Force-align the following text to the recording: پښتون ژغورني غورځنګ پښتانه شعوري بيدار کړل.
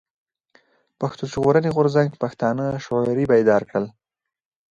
پښتون 0.99 1.27
ژغورني 1.33 1.69
غورځنګ 1.75 2.09
پښتانه 2.23 2.65
شعوري 2.83 3.23
بيدار 3.31 3.61
کړل. 3.69 3.85